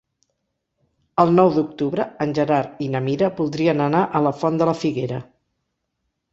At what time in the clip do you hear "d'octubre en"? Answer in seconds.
1.57-2.33